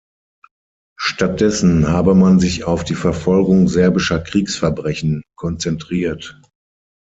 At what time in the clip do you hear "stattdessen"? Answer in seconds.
0.99-1.87